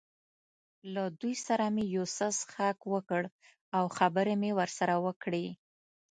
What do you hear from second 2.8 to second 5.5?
وکړ او خبرې مې ورسره وکړې.